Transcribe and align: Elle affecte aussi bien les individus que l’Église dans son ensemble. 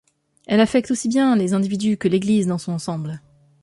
Elle 0.47 0.61
affecte 0.61 0.89
aussi 0.89 1.07
bien 1.09 1.35
les 1.35 1.53
individus 1.53 1.95
que 1.95 2.07
l’Église 2.07 2.47
dans 2.47 2.57
son 2.57 2.71
ensemble. 2.71 3.21